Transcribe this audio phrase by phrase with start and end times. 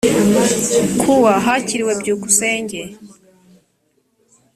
[0.99, 2.81] ku wa hakiriwe byukusenge